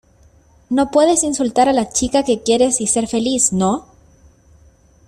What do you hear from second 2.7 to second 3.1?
y ser